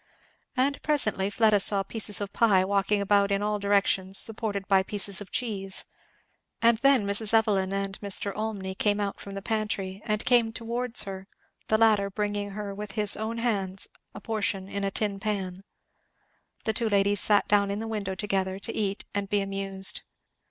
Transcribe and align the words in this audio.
And 0.57 0.81
presently 0.81 1.29
Fleda 1.29 1.59
saw 1.59 1.83
pieces 1.83 2.19
of 2.21 2.33
pie 2.33 2.65
walking 2.65 3.01
about 3.01 3.31
in 3.31 3.43
all 3.43 3.59
directions 3.59 4.17
supported 4.17 4.67
by 4.67 4.81
pieces 4.81 5.21
of 5.21 5.31
cheese. 5.31 5.85
And 6.59 6.79
then 6.79 7.05
Mrs. 7.05 7.35
Evelyn 7.35 7.71
and 7.71 8.01
Mr. 8.01 8.33
Olmney 8.35 8.73
came 8.73 8.99
out 8.99 9.19
from 9.19 9.35
the 9.35 9.43
pantry 9.43 10.01
and 10.03 10.25
came 10.25 10.53
towards 10.53 11.03
her, 11.03 11.27
the 11.67 11.77
latter 11.77 12.09
bringing 12.09 12.49
her 12.57 12.73
with 12.73 12.93
his 12.93 13.15
own 13.15 13.37
hands 13.37 13.87
a 14.15 14.19
portion 14.19 14.67
in 14.67 14.83
a 14.83 14.89
tin 14.89 15.19
pan. 15.19 15.63
The 16.63 16.73
two 16.73 16.89
ladies 16.89 17.21
sat 17.21 17.47
down 17.47 17.69
in 17.69 17.77
the 17.77 17.87
window 17.87 18.15
together 18.15 18.57
to 18.57 18.73
eat 18.73 19.05
and 19.13 19.29
be 19.29 19.39
amused. 19.39 20.01